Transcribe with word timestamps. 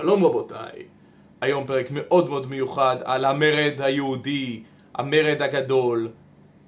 שלום 0.00 0.24
רבותיי, 0.24 0.84
היום 1.40 1.66
פרק 1.66 1.86
מאוד 1.90 2.28
מאוד 2.28 2.46
מיוחד 2.46 2.96
על 3.04 3.24
המרד 3.24 3.74
היהודי, 3.78 4.62
המרד 4.94 5.42
הגדול 5.42 6.08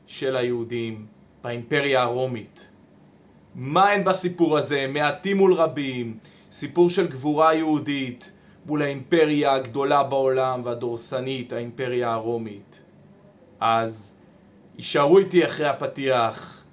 של 0.06 0.36
היהודים 0.36 1.06
באימפריה 1.45 2.02
הרומית. 2.02 2.68
מה 3.55 3.92
אין 3.92 4.05
בסיפור 4.05 4.59
הזה? 4.59 4.87
מעטים 4.88 5.37
מול 5.37 5.52
רבים, 5.52 6.18
סיפור 6.52 6.91
של 6.91 7.06
גבורה 7.06 7.55
יהודית 7.55 8.32
מול 8.66 8.82
האימפריה 8.82 9.55
הגדולה 9.55 10.02
בעולם 10.02 10.62
והדורסנית, 10.64 11.52
האימפריה 11.52 12.12
הרומית. 12.12 12.83
אז 13.60 14.14
יישארו 14.77 15.19
איתי 15.19 15.46
אחרי 15.46 15.66
הפתיח 15.69 16.64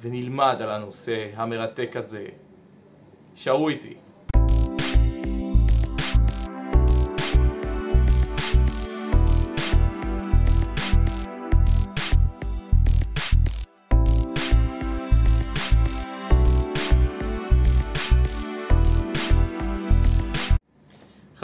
ונלמד 0.00 0.56
על 0.60 0.70
הנושא 0.70 1.28
המרתק 1.36 1.96
הזה. 1.96 2.26
יישארו 3.36 3.68
איתי. 3.68 3.94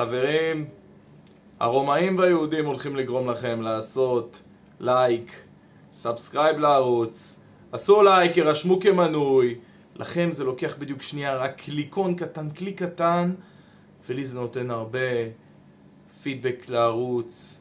חברים, 0.00 0.64
הרומאים 1.60 2.18
והיהודים 2.18 2.66
הולכים 2.66 2.96
לגרום 2.96 3.30
לכם 3.30 3.62
לעשות 3.62 4.42
לייק, 4.80 5.32
subscribe 5.92 6.58
לערוץ, 6.58 7.40
עשו 7.72 8.02
לייק, 8.02 8.36
ירשמו 8.36 8.80
כמנוי, 8.80 9.58
לכם 9.96 10.28
זה 10.32 10.44
לוקח 10.44 10.76
בדיוק 10.78 11.02
שנייה, 11.02 11.36
רק 11.36 11.60
קליקון 11.60 12.14
קטן, 12.14 12.50
קליק 12.50 12.82
קטן, 12.82 13.34
ולי 14.08 14.24
זה 14.24 14.34
נותן 14.34 14.70
הרבה 14.70 14.98
פידבק 16.22 16.68
לערוץ, 16.68 17.60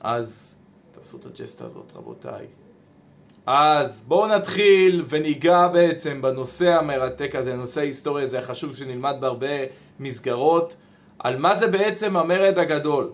אז 0.00 0.54
תעשו 0.92 1.16
את 1.16 1.26
הג'סטה 1.26 1.64
הזאת 1.64 1.92
רבותיי. 1.96 2.46
אז 3.46 4.04
בואו 4.08 4.26
נתחיל 4.26 5.04
וניגע 5.08 5.68
בעצם 5.68 6.22
בנושא 6.22 6.68
המרתק 6.68 7.34
הזה, 7.34 7.56
נושא 7.56 7.80
ההיסטוריה 7.80 8.24
הזה, 8.24 8.42
חשוב 8.42 8.76
שנלמד 8.76 9.16
בהרבה 9.20 9.56
מסגרות. 10.00 10.76
על 11.22 11.38
מה 11.38 11.58
זה 11.58 11.68
בעצם 11.68 12.16
המרד 12.16 12.58
הגדול. 12.58 13.12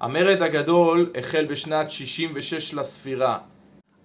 המרד 0.00 0.42
הגדול 0.42 1.12
החל 1.18 1.44
בשנת 1.44 1.90
66 1.90 2.74
לספירה. 2.74 3.38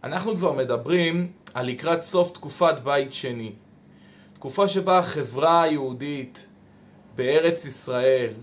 אנחנו 0.04 0.36
כבר 0.36 0.52
מדברים 0.52 1.32
על 1.54 1.66
לקראת 1.66 2.04
סוף 2.04 2.32
תקופת 2.32 2.80
בית 2.84 3.14
שני. 3.14 3.52
תקופה 4.34 4.68
שבה 4.68 5.00
החברה 5.00 5.64
היהודית 5.64 6.48
בארץ 7.16 7.66
ישראל 7.66 8.34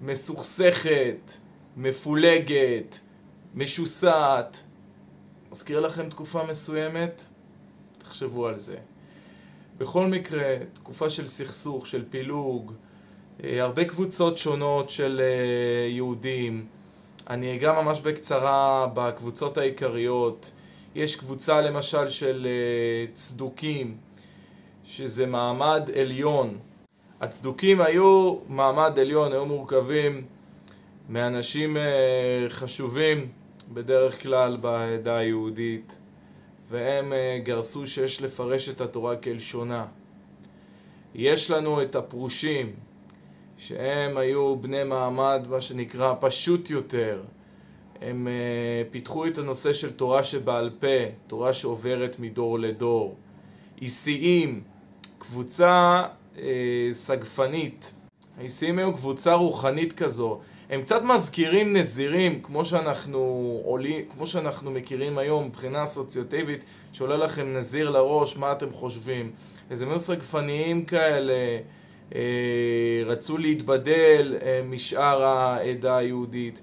מסוכסכת, 0.00 1.32
מפולגת, 1.76 2.98
משוסעת. 3.54 4.62
מזכיר 5.50 5.80
לכם 5.80 6.08
תקופה 6.08 6.42
מסוימת? 6.48 7.24
תחשבו 7.98 8.46
על 8.46 8.58
זה. 8.58 8.76
בכל 9.78 10.06
מקרה, 10.06 10.56
תקופה 10.72 11.10
של 11.10 11.26
סכסוך, 11.26 11.86
של 11.86 12.04
פילוג, 12.10 12.72
הרבה 13.44 13.84
קבוצות 13.84 14.38
שונות 14.38 14.90
של 14.90 15.20
אה, 15.24 15.88
יהודים. 15.88 16.66
אני 17.30 17.56
אגע 17.56 17.72
ממש 17.82 18.00
בקצרה 18.00 18.86
בקבוצות 18.94 19.58
העיקריות. 19.58 20.52
יש 20.94 21.16
קבוצה 21.16 21.60
למשל 21.60 22.08
של 22.08 22.46
אה, 22.46 23.12
צדוקים, 23.12 23.96
שזה 24.84 25.26
מעמד 25.26 25.90
עליון. 26.00 26.58
הצדוקים 27.20 27.80
היו 27.80 28.36
מעמד 28.48 28.98
עליון, 28.98 29.32
היו 29.32 29.46
מורכבים 29.46 30.24
מאנשים 31.08 31.76
חשובים 32.48 33.28
בדרך 33.72 34.22
כלל 34.22 34.56
בעדה 34.56 35.16
היהודית, 35.16 35.96
והם 36.70 37.12
גרסו 37.42 37.86
שיש 37.86 38.22
לפרש 38.22 38.68
את 38.68 38.80
התורה 38.80 39.16
כלשונה. 39.16 39.86
יש 41.14 41.50
לנו 41.50 41.82
את 41.82 41.96
הפרושים, 41.96 42.72
שהם 43.60 44.16
היו 44.16 44.56
בני 44.56 44.84
מעמד, 44.84 45.46
מה 45.50 45.60
שנקרא, 45.60 46.14
פשוט 46.20 46.70
יותר. 46.70 47.22
הם 48.00 48.28
uh, 48.28 48.92
פיתחו 48.92 49.26
את 49.26 49.38
הנושא 49.38 49.72
של 49.72 49.92
תורה 49.92 50.22
שבעל 50.22 50.70
פה, 50.80 51.04
תורה 51.26 51.52
שעוברת 51.52 52.16
מדור 52.18 52.58
לדור. 52.58 53.16
איסיים, 53.82 54.62
קבוצה 55.18 56.02
uh, 56.36 56.38
סגפנית. 56.92 57.94
האיסיים 58.38 58.78
היו 58.78 58.94
קבוצה 58.94 59.34
רוחנית 59.34 59.92
כזו. 59.92 60.40
הם 60.70 60.82
קצת 60.82 61.02
מזכירים 61.02 61.76
נזירים, 61.76 62.42
כמו 62.42 62.64
שאנחנו, 62.64 63.20
עולים, 63.64 64.04
כמו 64.12 64.26
שאנחנו 64.26 64.70
מכירים 64.70 65.18
היום 65.18 65.46
מבחינה 65.46 65.82
אסוציאטיבית, 65.82 66.64
שעולה 66.92 67.16
לכם 67.16 67.52
נזיר 67.52 67.90
לראש, 67.90 68.36
מה 68.36 68.52
אתם 68.52 68.70
חושבים? 68.72 69.30
איזה 69.70 69.86
היו 69.86 69.98
סגפניים 69.98 70.84
כאלה. 70.84 71.34
אה, 72.14 73.02
רצו 73.06 73.38
להתבדל 73.38 74.36
אה, 74.42 74.60
משאר 74.64 75.24
העדה 75.24 75.96
היהודית, 75.96 76.62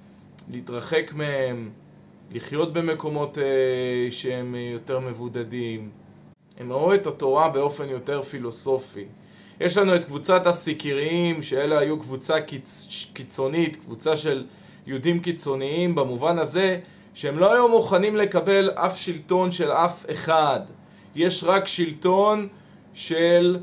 להתרחק 0.52 1.12
מהם, 1.16 1.70
לחיות 2.32 2.74
במקומות 2.74 3.38
אה, 3.38 4.12
שהם 4.12 4.56
יותר 4.74 5.00
מבודדים. 5.00 5.90
הם 6.58 6.72
ראו 6.72 6.94
את 6.94 7.08
התורה 7.08 7.50
באופן 7.50 7.90
יותר 7.90 8.22
פילוסופי. 8.22 9.06
יש 9.60 9.78
לנו 9.78 9.96
את 9.96 10.04
קבוצת 10.04 10.48
הסיקריים, 10.48 11.42
שאלה 11.42 11.80
היו 11.80 12.00
קבוצה 12.00 12.42
קיצ... 12.42 12.88
קיצונית, 13.14 13.76
קבוצה 13.76 14.18
של 14.18 14.46
יהודים 14.88 15.20
קיצוניים, 15.20 15.96
במובן 15.96 16.40
הזה 16.40 16.80
שהם 17.14 17.40
לא 17.40 17.54
היו 17.54 17.70
מוכנים 17.70 18.16
לקבל 18.16 18.72
אף 18.76 19.00
שלטון 19.00 19.52
של 19.52 19.72
אף 19.72 20.06
אחד. 20.12 20.60
יש 21.16 21.44
רק 21.44 21.68
שלטון 21.68 22.48
של 22.94 23.58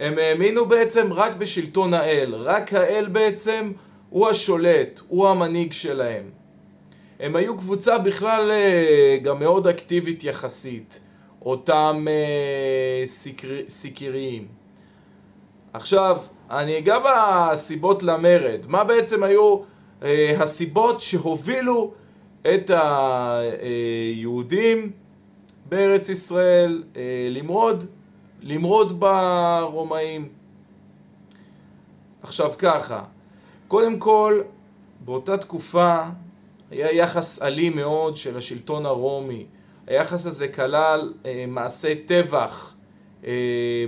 הם 0.00 0.18
האמינו 0.18 0.66
בעצם 0.66 1.12
רק 1.12 1.36
בשלטון 1.36 1.94
האל, 1.94 2.34
רק 2.34 2.72
האל 2.72 3.08
בעצם 3.12 3.72
הוא 4.10 4.28
השולט, 4.28 5.00
הוא 5.08 5.28
המנהיג 5.28 5.72
שלהם. 5.72 6.30
הם 7.20 7.36
היו 7.36 7.56
קבוצה 7.56 7.98
בכלל 7.98 8.50
אה, 8.50 9.18
גם 9.22 9.38
מאוד 9.38 9.66
אקטיבית 9.66 10.24
יחסית, 10.24 11.00
אותם 11.42 12.06
אה, 12.08 13.06
סיקר, 13.06 13.48
סיקריים. 13.68 14.46
עכשיו, 15.72 16.20
אני 16.50 16.78
אגע 16.78 16.98
בסיבות 17.04 18.02
למרד. 18.02 18.66
מה 18.68 18.84
בעצם 18.84 19.22
היו 19.22 19.58
אה, 20.02 20.34
הסיבות 20.38 21.00
שהובילו 21.00 21.92
את 22.54 22.70
היהודים 23.60 24.90
בארץ 25.66 26.08
ישראל 26.08 26.82
למרוד 27.30 27.84
למרוד 28.42 29.00
ברומאים. 29.00 30.28
עכשיו 32.22 32.50
ככה, 32.58 33.04
קודם 33.68 33.98
כל, 33.98 34.40
באותה 35.04 35.36
תקופה 35.36 36.02
היה 36.70 36.92
יחס 36.92 37.42
אלים 37.42 37.76
מאוד 37.76 38.16
של 38.16 38.36
השלטון 38.36 38.86
הרומי. 38.86 39.46
היחס 39.86 40.26
הזה 40.26 40.48
כלל 40.48 41.12
אה, 41.26 41.44
מעשי 41.48 41.94
טבח 41.94 42.74
אה, 43.26 43.32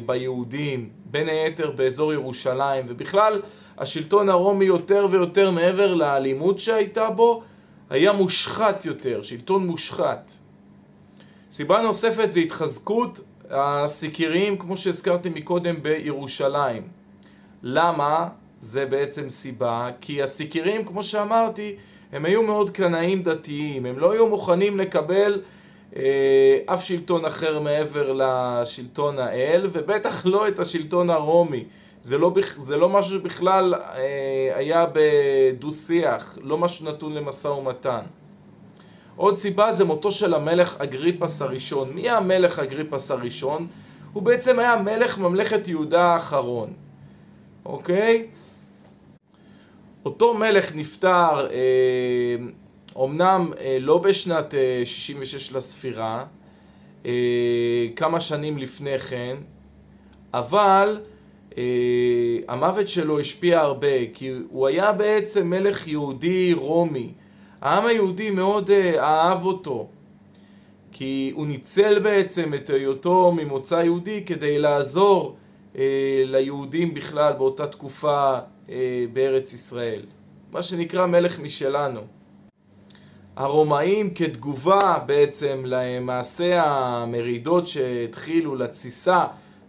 ביהודים, 0.06 0.90
בין 1.04 1.28
היתר 1.28 1.70
באזור 1.70 2.12
ירושלים, 2.12 2.84
ובכלל 2.88 3.40
השלטון 3.78 4.28
הרומי 4.28 4.64
יותר 4.64 5.06
ויותר 5.10 5.50
מעבר 5.50 5.94
לאלימות 5.94 6.58
שהייתה 6.58 7.10
בו, 7.10 7.42
היה 7.90 8.12
מושחת 8.12 8.84
יותר, 8.84 9.22
שלטון 9.22 9.66
מושחת. 9.66 10.32
סיבה 11.50 11.82
נוספת 11.82 12.32
זה 12.32 12.40
התחזקות 12.40 13.20
הסיקריים, 13.50 14.56
כמו 14.58 14.76
שהזכרתי 14.76 15.28
מקודם, 15.28 15.82
בירושלים. 15.82 16.82
למה? 17.62 18.28
זה 18.60 18.86
בעצם 18.86 19.28
סיבה, 19.28 19.90
כי 20.00 20.22
הסיקריים, 20.22 20.84
כמו 20.84 21.02
שאמרתי, 21.02 21.76
הם 22.12 22.24
היו 22.24 22.42
מאוד 22.42 22.70
קנאים 22.70 23.22
דתיים, 23.22 23.86
הם 23.86 23.98
לא 23.98 24.12
היו 24.12 24.28
מוכנים 24.28 24.78
לקבל 24.78 25.42
אה, 25.96 26.58
אף 26.66 26.84
שלטון 26.84 27.24
אחר 27.24 27.60
מעבר 27.60 28.12
לשלטון 28.12 29.18
האל, 29.18 29.68
ובטח 29.72 30.26
לא 30.26 30.48
את 30.48 30.58
השלטון 30.58 31.10
הרומי. 31.10 31.64
זה 32.02 32.18
לא, 32.18 32.32
זה 32.62 32.76
לא 32.76 32.88
משהו 32.88 33.18
שבכלל 33.18 33.74
אה, 33.74 34.52
היה 34.54 34.86
בדו-שיח, 34.92 36.38
לא 36.42 36.58
משהו 36.58 36.86
נתון 36.86 37.14
למשא 37.14 37.48
ומתן. 37.48 38.00
עוד 39.16 39.36
סיבה 39.36 39.72
זה 39.72 39.84
מותו 39.84 40.12
של 40.12 40.34
המלך 40.34 40.76
אגריפס 40.78 41.42
הראשון. 41.42 41.90
מי 41.94 42.10
המלך 42.10 42.58
אגריפס 42.58 43.10
הראשון? 43.10 43.66
הוא 44.12 44.22
בעצם 44.22 44.58
היה 44.58 44.76
מלך 44.76 45.18
ממלכת 45.18 45.68
יהודה 45.68 46.04
האחרון, 46.04 46.72
אוקיי? 47.66 48.26
אותו 50.04 50.34
מלך 50.34 50.74
נפטר 50.74 51.46
אה, 51.50 52.36
אומנם 52.96 53.52
אה, 53.60 53.76
לא 53.80 53.98
בשנת 53.98 54.54
אה, 54.54 54.82
66 54.84 55.52
לספירה, 55.52 56.24
אה, 57.06 57.86
כמה 57.96 58.20
שנים 58.20 58.58
לפני 58.58 58.98
כן, 58.98 59.36
אבל 60.34 61.00
המוות 62.48 62.88
שלו 62.88 63.20
השפיע 63.20 63.60
הרבה, 63.60 64.06
כי 64.14 64.30
הוא 64.50 64.66
היה 64.66 64.92
בעצם 64.92 65.50
מלך 65.50 65.88
יהודי 65.88 66.52
רומי. 66.52 67.12
העם 67.62 67.86
היהודי 67.86 68.30
מאוד 68.30 68.70
אהב 68.98 69.44
אותו, 69.44 69.88
כי 70.92 71.32
הוא 71.34 71.46
ניצל 71.46 71.98
בעצם 71.98 72.54
את 72.54 72.70
היותו 72.70 73.32
ממוצא 73.36 73.74
יהודי 73.74 74.24
כדי 74.24 74.58
לעזור 74.58 75.36
ליהודים 76.26 76.94
בכלל 76.94 77.32
באותה 77.32 77.66
תקופה 77.66 78.38
בארץ 79.12 79.52
ישראל. 79.52 80.00
מה 80.52 80.62
שנקרא 80.62 81.06
מלך 81.06 81.40
משלנו. 81.40 82.00
הרומאים 83.36 84.14
כתגובה 84.14 84.98
בעצם 85.06 85.62
למעשה 85.66 86.62
המרידות 86.64 87.66
שהתחילו 87.66 88.54
לתסיסה 88.54 89.24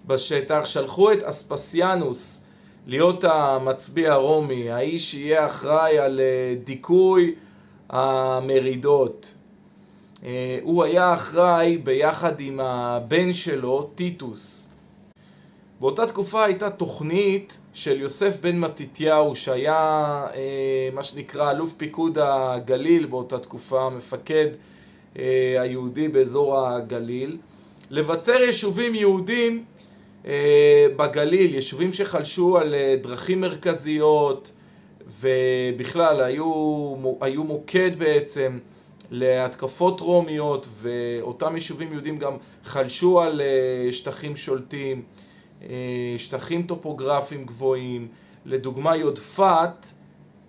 בשטח, 0.06 0.66
שלחו 0.66 1.12
את 1.12 1.24
אספסיאנוס 1.24 2.46
להיות 2.88 3.24
המצביא 3.24 4.10
הרומי, 4.10 4.72
האיש 4.72 5.12
שיהיה 5.12 5.46
אחראי 5.46 6.00
על 6.00 6.20
אה, 6.20 6.56
דיכוי 6.64 7.36
המרידות. 7.90 9.34
אה, 10.26 10.60
הוא 10.62 10.84
היה 10.84 11.14
אחראי 11.14 11.78
ביחד 11.78 12.40
עם 12.40 12.60
הבן 12.60 13.34
שלו, 13.34 13.90
טיטוס. 13.96 14.70
באותה 15.80 16.06
תקופה 16.06 16.46
הייתה 16.46 16.70
תוכנית 16.70 17.58
של 17.74 18.02
יוסף 18.02 18.40
בן 18.42 18.60
מתתיהו 18.60 19.36
שהיה 19.36 19.76
אה, 20.36 20.90
מה 20.94 21.04
שנקרא 21.04 21.52
אלוף 21.52 21.74
פיקוד 21.74 22.18
הגליל 22.22 23.06
באותה 23.06 23.40
תקופה, 23.40 23.90
מפקד 23.90 24.48
אה, 25.20 25.56
היהודי 25.62 26.08
באזור 26.08 26.68
הגליל, 26.68 27.38
לבצר 27.90 28.42
יישובים 28.42 28.96
יהודים 28.96 29.64
בגליל, 30.96 31.56
יישובים 31.56 31.92
שחלשו 31.92 32.58
על 32.58 32.76
דרכים 33.02 33.42
מרכזיות 33.42 34.52
ובכלל 35.08 36.22
היו, 36.22 36.96
היו 37.22 37.44
מוקד 37.44 38.00
בעצם 38.00 38.60
להתקפות 39.12 40.00
רומיות 40.00 40.68
ואותם 40.72 41.56
יישובים 41.56 41.92
יהודים 41.92 42.18
גם 42.18 42.38
חלשו 42.64 43.22
על 43.22 43.42
אה, 43.42 43.92
שטחים 43.92 44.36
שולטים 44.36 45.04
אה, 45.62 46.16
שטחים 46.18 46.64
טופוגרפיים 46.64 47.44
גבוהים, 47.44 48.08
לדוגמה 48.46 48.96
יודפת, 48.96 49.88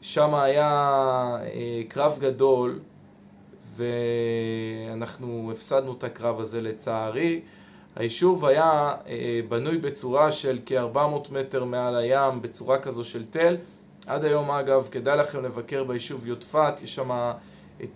שם 0.00 0.34
היה 0.34 0.70
אה, 1.42 1.82
קרב 1.88 2.18
גדול 2.20 2.80
ואנחנו 3.76 5.50
הפסדנו 5.52 5.92
את 5.92 6.04
הקרב 6.04 6.40
הזה 6.40 6.60
לצערי. 6.60 7.40
היישוב 7.96 8.44
היה 8.44 8.94
בנוי 9.48 9.78
בצורה 9.78 10.32
של 10.32 10.58
כ-400 10.66 11.32
מטר 11.32 11.64
מעל 11.64 11.96
הים, 11.96 12.42
בצורה 12.42 12.78
כזו 12.78 13.04
של 13.04 13.24
תל. 13.24 13.56
עד 14.06 14.24
היום 14.24 14.50
אגב, 14.50 14.88
כדאי 14.90 15.16
לכם 15.16 15.44
לבקר 15.44 15.84
ביישוב 15.84 16.26
יודפת, 16.26 16.82
יש 16.82 16.94
שם 16.94 17.32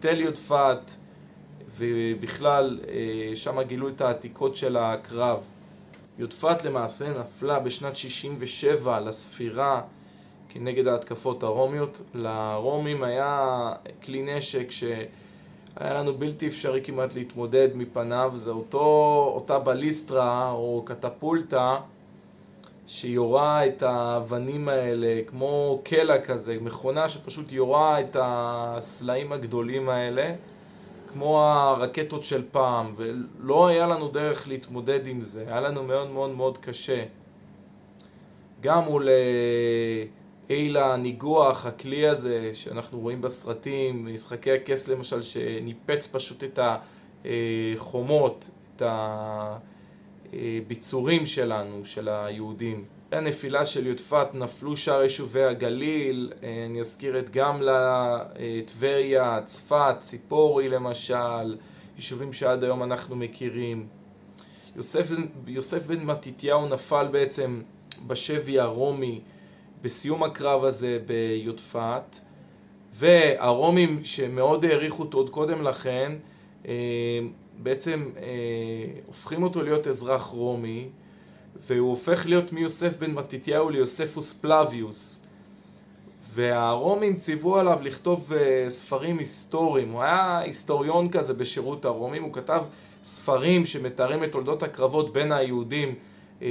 תל 0.00 0.20
יודפת 0.20 0.90
ובכלל 1.76 2.80
שם 3.34 3.62
גילו 3.62 3.88
את 3.88 4.00
העתיקות 4.00 4.56
של 4.56 4.76
הקרב. 4.76 5.50
יודפת 6.18 6.64
למעשה 6.64 7.20
נפלה 7.20 7.58
בשנת 7.58 7.96
67 7.96 9.00
לספירה 9.00 9.82
כנגד 10.48 10.86
ההתקפות 10.86 11.42
הרומיות. 11.42 12.00
לרומים 12.14 13.02
היה 13.02 13.72
כלי 14.02 14.22
נשק 14.22 14.70
שהיה 14.70 15.94
לנו 15.94 16.14
בלתי 16.14 16.46
אפשרי 16.46 16.80
כמעט 16.84 17.14
להתמודד 17.14 17.68
מפניו, 17.74 18.32
זה 18.36 18.50
אותו, 18.50 19.32
אותה 19.34 19.58
בליסטרה 19.58 20.50
או 20.50 20.82
קטפולטה 20.86 21.76
שיורה 22.88 23.66
את 23.66 23.82
האבנים 23.82 24.68
האלה 24.68 25.20
כמו 25.26 25.80
קלע 25.84 26.18
כזה, 26.18 26.58
מכונה 26.60 27.08
שפשוט 27.08 27.52
יורה 27.52 28.00
את 28.00 28.16
הסלעים 28.20 29.32
הגדולים 29.32 29.88
האלה 29.88 30.34
כמו 31.12 31.42
הרקטות 31.42 32.24
של 32.24 32.42
פעם, 32.50 32.92
ולא 32.96 33.66
היה 33.66 33.86
לנו 33.86 34.08
דרך 34.08 34.48
להתמודד 34.48 35.06
עם 35.06 35.22
זה, 35.22 35.44
היה 35.46 35.60
לנו 35.60 35.82
מאוד 35.82 36.10
מאוד 36.10 36.30
מאוד 36.30 36.58
קשה. 36.58 37.04
גם 38.60 38.84
מול 38.84 39.08
אילה 40.50 40.82
אה, 40.82 40.94
הניגוח, 40.94 41.66
הכלי 41.66 42.08
הזה 42.08 42.50
שאנחנו 42.54 43.00
רואים 43.00 43.20
בסרטים, 43.20 44.14
משחקי 44.14 44.52
הכס 44.52 44.88
למשל, 44.88 45.22
שניפץ 45.22 46.06
פשוט 46.06 46.44
את 46.44 46.58
החומות, 47.24 48.50
את 48.76 48.82
הביצורים 50.32 51.26
שלנו, 51.26 51.84
של 51.84 52.08
היהודים. 52.08 52.84
הנפילה 53.12 53.66
של 53.66 53.86
יודפת 53.86 54.34
נפלו 54.34 54.76
שאר 54.76 55.02
יישובי 55.02 55.44
הגליל, 55.44 56.32
אה, 56.42 56.66
אני 56.66 56.80
אזכיר 56.80 57.18
את 57.18 57.30
גמלה, 57.30 58.18
אה, 58.38 58.60
טבריה, 58.66 59.40
צפת, 59.44 59.96
ציפורי 59.98 60.68
למשל, 60.68 61.56
יישובים 61.96 62.32
שעד 62.32 62.64
היום 62.64 62.82
אנחנו 62.82 63.16
מכירים. 63.16 63.86
יוסף, 64.76 65.10
יוסף 65.46 65.86
בן 65.86 66.06
מתתיהו 66.06 66.68
נפל 66.68 67.08
בעצם 67.10 67.60
בשבי 68.06 68.60
הרומי 68.60 69.20
בסיום 69.82 70.22
הקרב 70.22 70.64
הזה 70.64 70.98
ביודפת, 71.06 72.16
והרומים 72.92 74.04
שמאוד 74.04 74.64
העריכו 74.64 75.02
אותו 75.02 75.18
עוד 75.18 75.30
קודם 75.30 75.62
לכן, 75.62 76.12
אה, 77.58 77.62
בעצם 77.62 78.10
הופכים 79.06 79.42
אותו 79.42 79.62
להיות 79.62 79.86
אזרח 79.86 80.22
רומי 80.22 80.88
והוא 81.56 81.90
הופך 81.90 82.26
להיות 82.26 82.52
מיוסף 82.52 82.98
בן 82.98 83.10
מתתיהו 83.10 83.70
ליוספוס 83.70 84.40
פלביוס. 84.40 85.28
והרומים 86.34 87.16
ציוו 87.16 87.56
עליו 87.56 87.78
לכתוב 87.82 88.32
uh, 88.32 88.68
ספרים 88.68 89.18
היסטוריים. 89.18 89.92
הוא 89.92 90.02
היה 90.02 90.38
היסטוריון 90.38 91.08
כזה 91.08 91.34
בשירות 91.34 91.84
הרומים, 91.84 92.22
הוא 92.22 92.32
כתב 92.32 92.62
ספרים 93.04 93.66
שמתארים 93.66 94.24
את 94.24 94.32
תולדות 94.32 94.62
הקרבות 94.62 95.12
בין 95.12 95.32
היהודים 95.32 95.94
uh, 96.40 96.42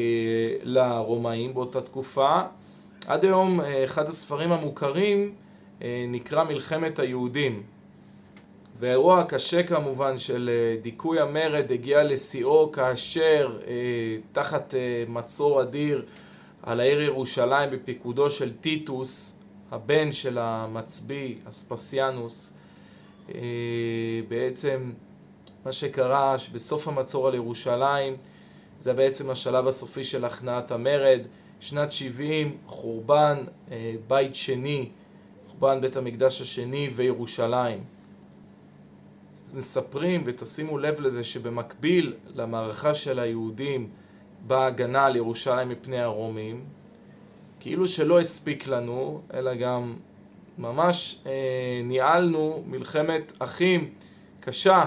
לרומאים 0.64 1.54
באותה 1.54 1.82
תקופה. 1.82 2.42
עד 3.08 3.26
היום 3.26 3.60
uh, 3.60 3.64
אחד 3.84 4.08
הספרים 4.08 4.52
המוכרים 4.52 5.32
uh, 5.80 5.84
נקרא 6.08 6.44
מלחמת 6.44 7.00
היהודים. 7.00 7.64
והאירוע 8.80 9.20
הקשה 9.20 9.64
כמובן 9.64 10.18
של 10.18 10.50
אה, 10.54 10.82
דיכוי 10.82 11.20
המרד 11.20 11.72
הגיע 11.72 12.04
לשיאו 12.04 12.72
כאשר 12.72 13.60
אה, 13.68 13.74
תחת 14.32 14.76
אה, 14.76 15.04
מצור 15.08 15.62
אדיר 15.62 16.06
על 16.64 16.80
העיר 16.80 17.02
ירושלים 17.02 17.70
בפיקודו 17.72 18.30
של 18.30 18.54
טיטוס, 18.54 19.40
הבן 19.72 20.12
של 20.12 20.38
המצביא 20.38 21.36
אספסיאנוס, 21.50 22.54
בעצם 24.28 24.92
מה 25.66 25.72
שקרה 25.72 26.40
שבסוף 26.40 26.88
המצור 26.88 27.28
על 27.28 27.36
ירושלים 27.36 28.16
זה 28.80 28.94
בעצם 28.94 29.30
השלב 29.30 29.68
הסופי 29.68 30.04
של 30.04 30.26
הכנעת 30.26 30.72
המרד, 30.72 31.20
שנת 31.60 31.92
70, 31.92 32.58
חורבן 32.66 33.44
בית 34.08 34.36
שני, 34.36 34.90
חורבן 35.48 35.82
בית 35.82 35.98
המקדש 35.98 36.42
השני 36.42 36.90
וירושלים. 36.96 37.97
מספרים, 39.54 40.24
ותשימו 40.26 40.78
לב 40.78 41.00
לזה, 41.00 41.24
שבמקביל 41.24 42.14
למערכה 42.36 42.96
של 42.96 43.20
היהודים 43.20 43.90
בהגנה 44.48 45.06
על 45.06 45.16
ירושלים 45.16 45.70
מפני 45.70 46.00
הרומים, 46.02 46.66
כאילו 47.60 47.88
שלא 47.88 48.20
הספיק 48.20 48.68
לנו, 48.68 49.22
אלא 49.34 49.56
גם 49.56 49.94
ממש 50.58 51.24
אה, 51.26 51.82
ניהלנו 51.84 52.64
מלחמת 52.68 53.34
אחים 53.40 53.90
קשה 54.40 54.86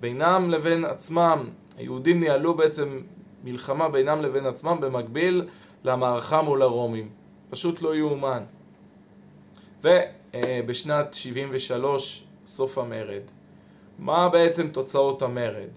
בינם 0.00 0.50
לבין 0.50 0.84
עצמם. 0.84 1.44
היהודים 1.76 2.20
ניהלו 2.20 2.54
בעצם 2.54 3.00
מלחמה 3.44 3.88
בינם 3.88 4.22
לבין 4.22 4.46
עצמם 4.46 4.76
במקביל 4.80 5.48
למערכה 5.84 6.42
מול 6.42 6.62
הרומים. 6.62 7.08
פשוט 7.50 7.82
לא 7.82 7.96
יאומן. 7.96 8.42
ובשנת 9.82 11.06
אה, 11.06 11.12
73, 11.12 12.24
סוף 12.46 12.78
המרד. 12.78 13.22
מה 13.98 14.28
בעצם 14.28 14.68
תוצאות 14.68 15.22
המרד? 15.22 15.68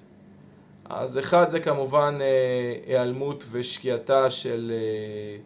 אז 0.85 1.19
אחד 1.19 1.49
זה 1.49 1.59
כמובן 1.59 2.17
אה, 2.21 2.73
היעלמות 2.87 3.45
ושקיעתה 3.51 4.29
של 4.29 4.71
אה, 4.73 5.37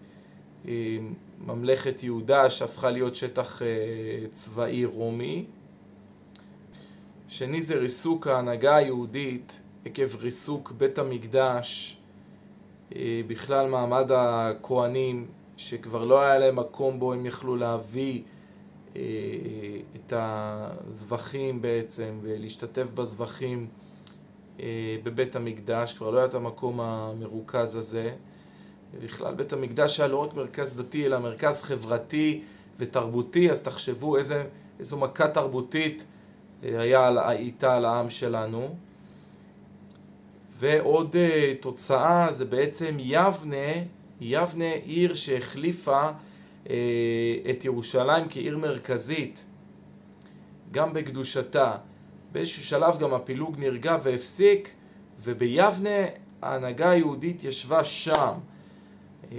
אה, 0.72 0.98
ממלכת 1.40 2.04
יהודה 2.04 2.50
שהפכה 2.50 2.92
להיות 2.92 3.16
שטח 3.16 3.62
צבאי 4.32 4.86
רומי. 4.86 5.46
שני 7.28 7.62
זה 7.62 7.76
ריסוק 7.76 8.28
ההנהגה 8.28 8.76
היהודית 8.76 9.62
עקב 9.86 10.16
ריסוק 10.16 10.72
בית 10.72 10.98
המקדש, 10.98 11.98
בכלל 13.28 13.70
מעמד 13.70 14.12
הכהנים 14.12 15.28
שכבר 15.58 16.06
לא 16.06 16.22
היה 16.22 16.38
להם 16.38 16.56
מקום 16.56 17.00
בו 17.00 17.14
הם 17.14 17.26
יכלו 17.26 17.56
להביא 17.56 18.22
אה, 18.22 18.39
את 19.96 20.14
הזבחים 20.16 21.62
בעצם 21.62 22.20
ולהשתתף 22.22 22.94
בזבחים 22.94 23.68
אה, 24.60 24.98
בבית 25.04 25.36
המקדש, 25.36 25.94
כבר 25.94 26.10
לא 26.10 26.18
היה 26.18 26.26
את 26.26 26.34
המקום 26.34 26.80
המרוכז 26.82 27.76
הזה 27.76 28.12
בכלל 29.04 29.36
בית 29.36 29.54
המקדש 29.54 30.00
היה 30.00 30.08
לא 30.08 30.18
רק 30.18 30.34
מרכז 30.34 30.78
דתי, 30.78 31.06
אלא 31.06 31.20
מרכז 31.20 31.62
חברתי 31.62 32.42
ותרבותי, 32.78 33.52
אז 33.52 33.62
תחשבו 33.62 34.18
איזה, 34.18 34.44
איזו 34.80 34.98
מכה 34.98 35.28
תרבותית 35.28 36.06
אה, 36.64 36.82
היה, 36.82 37.30
הייתה 37.30 37.76
על 37.76 37.86
העם 37.86 38.10
שלנו. 38.10 38.76
ועוד 40.60 41.16
תוצאה 41.60 42.32
זה 42.32 42.46
בעצם 42.46 42.98
יבנה, 43.00 43.74
יבנה 44.22 44.74
עיר 44.74 45.16
שהחליפה 45.16 46.10
את 47.50 47.66
ירושלים 47.66 48.26
כעיר 48.30 48.58
מרכזית, 48.58 49.46
גם 50.72 50.94
בקדושתה. 50.94 51.76
באיזשהו 52.32 52.64
שלב 52.64 52.98
גם 53.00 53.14
הפילוג 53.14 53.60
נרגע 53.60 53.98
והפסיק, 54.04 54.74
וביבנה 55.20 56.06
ההנהגה 56.42 56.90
היהודית 56.90 57.44
ישבה 57.44 57.84
שם. 57.84 58.34
Uh, 59.24 59.34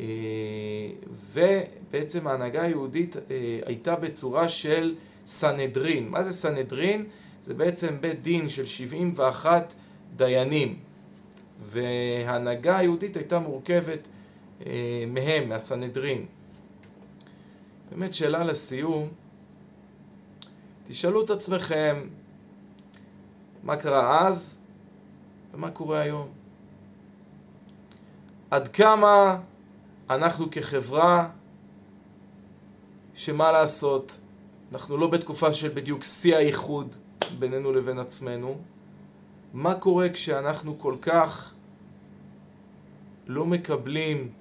ובעצם 1.13 2.27
ההנהגה 2.27 2.63
היהודית 2.63 3.17
uh, 3.17 3.19
הייתה 3.67 3.97
בצורה 3.97 4.49
של 4.49 4.95
סנהדרין. 5.27 6.09
מה 6.09 6.23
זה 6.23 6.33
סנהדרין? 6.33 7.07
זה 7.43 7.55
בעצם 7.55 7.97
בית 8.01 8.23
דין 8.23 8.49
של 8.49 8.67
71 8.67 9.75
דיינים. 10.17 10.79
וההנהגה 11.61 12.79
היהודית 12.79 13.17
הייתה 13.17 13.39
מורכבת 13.39 14.09
אה, 14.67 15.05
מהם, 15.09 15.49
מהסנהדרין. 15.49 16.27
באמת 17.91 18.15
שאלה 18.15 18.45
לסיום, 18.45 19.09
תשאלו 20.85 21.25
את 21.25 21.31
עצמכם 21.31 22.09
מה 23.63 23.77
קרה 23.77 24.29
אז 24.29 24.59
ומה 25.55 25.71
קורה 25.71 26.01
היום. 26.01 26.29
עד 28.51 28.69
כמה 28.69 29.39
אנחנו 30.11 30.51
כחברה, 30.51 31.31
שמה 33.15 33.53
לעשות, 33.53 34.21
אנחנו 34.73 34.97
לא 34.97 35.07
בתקופה 35.07 35.53
של 35.53 35.69
בדיוק 35.69 36.05
שיא 36.05 36.37
הייחוד 36.37 36.97
בינינו 37.39 37.73
לבין 37.73 37.99
עצמנו, 37.99 38.59
מה 39.53 39.75
קורה 39.75 40.09
כשאנחנו 40.09 40.79
כל 40.79 40.97
כך 41.03 41.53
לא 43.27 43.47
מקבלים 43.47 44.33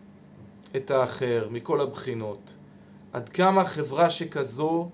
את 0.76 0.92
האחר 0.92 1.48
מכל 1.52 1.82
הבחינות? 1.82 2.59
עד 3.14 3.30
כמה 3.30 3.66
חברה 3.66 4.10
שכזו 4.10 4.90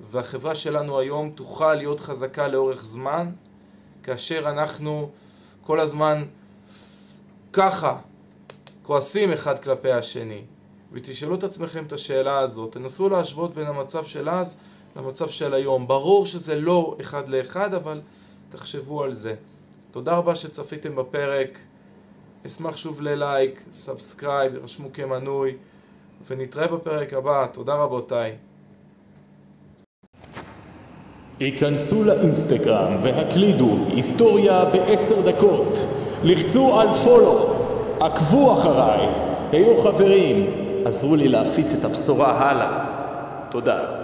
והחברה 0.00 0.54
שלנו 0.54 0.98
היום 0.98 1.30
תוכל 1.30 1.74
להיות 1.74 2.00
חזקה 2.00 2.48
לאורך 2.48 2.84
זמן 2.84 3.30
כאשר 4.02 4.50
אנחנו 4.50 5.10
כל 5.62 5.80
הזמן 5.80 6.24
ככה 7.52 7.98
כועסים 8.82 9.32
אחד 9.32 9.58
כלפי 9.58 9.92
השני 9.92 10.44
ותשאלו 10.92 11.34
את 11.34 11.44
עצמכם 11.44 11.84
את 11.86 11.92
השאלה 11.92 12.38
הזאת, 12.38 12.72
תנסו 12.72 13.08
להשוות 13.08 13.54
בין 13.54 13.66
המצב 13.66 14.04
של 14.04 14.30
אז 14.30 14.56
למצב 14.96 15.28
של 15.28 15.54
היום. 15.54 15.88
ברור 15.88 16.26
שזה 16.26 16.54
לא 16.54 16.96
אחד 17.00 17.28
לאחד, 17.28 17.74
אבל 17.74 18.00
תחשבו 18.48 19.02
על 19.02 19.12
זה. 19.12 19.34
תודה 19.90 20.16
רבה 20.16 20.36
שצפיתם 20.36 20.96
בפרק. 20.96 21.58
אשמח 22.46 22.76
שוב 22.76 23.00
ללייק, 23.00 23.64
subscribe, 23.72 24.54
ירשמו 24.54 24.92
כמנוי, 24.92 25.56
ונתראה 26.26 26.66
בפרק 26.66 27.12
הבא. 27.12 27.46
תודה 27.52 27.74
רבותיי. 27.74 28.36
היכנסו 31.40 32.04
לאינסטגרם 32.04 32.96
והקלידו 33.02 33.76
היסטוריה 33.94 34.64
בעשר 34.64 35.30
דקות. 35.30 35.78
לחצו 36.24 36.80
על 36.80 36.88
פולו, 36.92 37.54
עקבו 38.00 38.52
אחריי, 38.58 39.08
היו 39.52 39.82
חברים, 39.82 40.46
עזרו 40.84 41.16
לי 41.16 41.28
להפיץ 41.28 41.74
את 41.74 41.84
הבשורה 41.84 42.32
הלאה. 42.32 42.84
תודה. 43.50 43.97